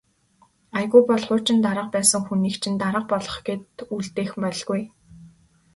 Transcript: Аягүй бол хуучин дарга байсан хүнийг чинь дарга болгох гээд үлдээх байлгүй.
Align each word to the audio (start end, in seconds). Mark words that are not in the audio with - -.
Аягүй 0.77 1.03
бол 1.09 1.23
хуучин 1.27 1.59
дарга 1.65 1.85
байсан 1.95 2.21
хүнийг 2.25 2.55
чинь 2.61 2.79
дарга 2.83 3.03
болгох 3.11 3.37
гээд 3.47 3.65
үлдээх 3.95 4.31
байлгүй. 4.43 4.81